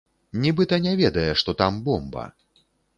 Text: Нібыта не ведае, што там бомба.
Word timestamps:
Нібыта 0.45 0.79
не 0.87 0.95
ведае, 1.03 1.27
што 1.45 1.57
там 1.63 1.81
бомба. 1.91 2.29